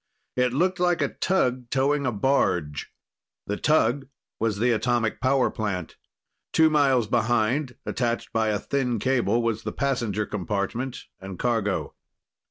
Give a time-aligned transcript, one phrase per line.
[0.35, 2.91] It looked like a tug towing a barge.
[3.45, 4.07] The tug
[4.39, 5.95] was the atomic power plant.
[6.53, 11.93] Two miles behind, attached by a thin cable, was the passenger compartment and cargo.